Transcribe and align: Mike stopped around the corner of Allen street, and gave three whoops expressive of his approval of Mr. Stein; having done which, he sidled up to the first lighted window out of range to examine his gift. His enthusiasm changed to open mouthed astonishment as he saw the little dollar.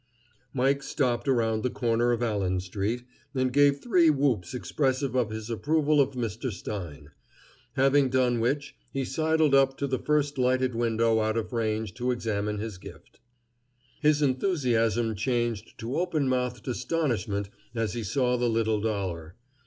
Mike 0.51 0.81
stopped 0.81 1.27
around 1.27 1.61
the 1.61 1.69
corner 1.69 2.11
of 2.11 2.23
Allen 2.23 2.59
street, 2.59 3.03
and 3.35 3.53
gave 3.53 3.77
three 3.77 4.09
whoops 4.09 4.55
expressive 4.55 5.13
of 5.15 5.29
his 5.29 5.47
approval 5.47 6.01
of 6.01 6.13
Mr. 6.15 6.51
Stein; 6.51 7.11
having 7.73 8.09
done 8.09 8.39
which, 8.39 8.75
he 8.91 9.05
sidled 9.05 9.53
up 9.53 9.77
to 9.77 9.85
the 9.85 9.99
first 9.99 10.39
lighted 10.39 10.73
window 10.73 11.19
out 11.19 11.37
of 11.37 11.53
range 11.53 11.93
to 11.93 12.09
examine 12.09 12.57
his 12.57 12.79
gift. 12.79 13.19
His 14.01 14.23
enthusiasm 14.23 15.13
changed 15.13 15.77
to 15.77 15.95
open 15.99 16.27
mouthed 16.27 16.67
astonishment 16.67 17.51
as 17.75 17.93
he 17.93 18.01
saw 18.03 18.37
the 18.37 18.49
little 18.49 18.81
dollar. 18.81 19.35